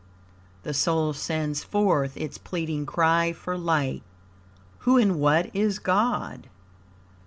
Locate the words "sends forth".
1.13-2.17